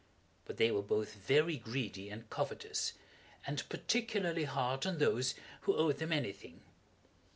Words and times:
But 0.45 0.57
they 0.57 0.71
were 0.71 0.81
both 0.81 1.13
very 1.13 1.57
greedy 1.57 2.09
and 2.09 2.27
covetous, 2.31 2.93
and 3.45 3.61
particularly 3.69 4.45
hard 4.45 4.87
on 4.87 4.97
those 4.97 5.35
who 5.61 5.75
owed 5.75 5.97
them 5.99 6.11
anything. 6.11 6.61